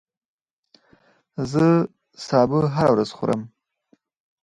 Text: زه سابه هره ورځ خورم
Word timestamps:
زه 1.51 1.65
سابه 2.27 2.59
هره 2.75 2.91
ورځ 2.93 3.09
خورم 3.17 3.41